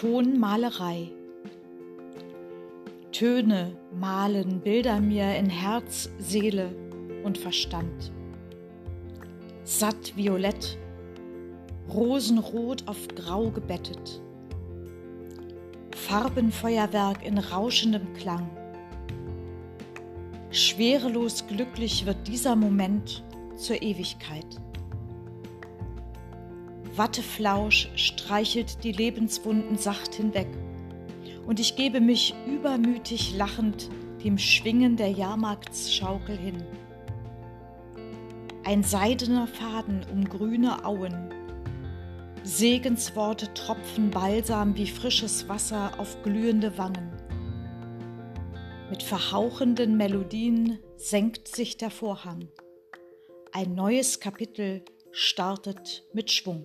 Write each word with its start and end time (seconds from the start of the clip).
Tonmalerei. 0.00 1.10
Töne 3.12 3.76
malen 3.92 4.60
Bilder 4.60 4.98
mir 4.98 5.36
in 5.36 5.50
Herz, 5.50 6.08
Seele 6.18 6.74
und 7.22 7.36
Verstand. 7.36 8.10
Satt 9.62 10.16
violett, 10.16 10.78
rosenrot 11.92 12.88
auf 12.88 13.08
grau 13.08 13.50
gebettet. 13.50 14.22
Farbenfeuerwerk 15.94 17.22
in 17.22 17.36
rauschendem 17.36 18.14
Klang. 18.14 18.48
Schwerelos 20.50 21.46
glücklich 21.46 22.06
wird 22.06 22.26
dieser 22.26 22.56
Moment 22.56 23.22
zur 23.54 23.82
Ewigkeit. 23.82 24.46
Watteflausch 26.96 27.88
streichelt 27.94 28.82
die 28.84 28.92
Lebenswunden 28.92 29.78
sacht 29.78 30.14
hinweg, 30.14 30.48
und 31.46 31.60
ich 31.60 31.76
gebe 31.76 32.00
mich 32.00 32.34
übermütig 32.46 33.34
lachend 33.36 33.88
dem 34.24 34.38
Schwingen 34.38 34.96
der 34.96 35.10
Jahrmarktsschaukel 35.10 36.36
hin. 36.36 36.62
Ein 38.64 38.82
seidener 38.82 39.46
Faden 39.46 40.04
um 40.12 40.24
grüne 40.28 40.84
Auen, 40.84 41.32
Segensworte 42.42 43.52
tropfen 43.52 44.10
balsam 44.10 44.74
wie 44.76 44.86
frisches 44.86 45.48
Wasser 45.48 45.92
auf 45.98 46.22
glühende 46.22 46.78
Wangen. 46.78 47.12
Mit 48.88 49.02
verhauchenden 49.02 49.96
Melodien 49.96 50.78
senkt 50.96 51.48
sich 51.48 51.76
der 51.76 51.90
Vorhang. 51.90 52.48
Ein 53.52 53.74
neues 53.74 54.20
Kapitel 54.20 54.84
startet 55.12 56.04
mit 56.12 56.30
Schwung. 56.30 56.64